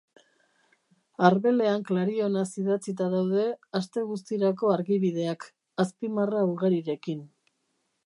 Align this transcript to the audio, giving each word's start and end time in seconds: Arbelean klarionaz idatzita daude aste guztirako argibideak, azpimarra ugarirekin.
Arbelean 1.29 1.85
klarionaz 1.89 2.47
idatzita 2.63 3.11
daude 3.17 3.45
aste 3.83 4.07
guztirako 4.13 4.75
argibideak, 4.79 5.49
azpimarra 5.87 6.47
ugarirekin. 6.55 7.27